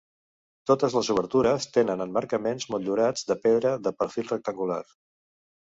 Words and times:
Totes 0.69 0.95
les 0.99 1.09
obertures 1.15 1.67
tenen 1.75 2.01
emmarcaments 2.07 2.67
motllurats 2.77 3.29
de 3.33 3.39
pedra 3.47 3.77
de 3.89 3.95
perfil 4.03 4.33
rectangular. 4.37 4.83